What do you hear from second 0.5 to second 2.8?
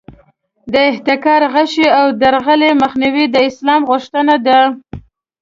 د احتکار، غش او درغلۍ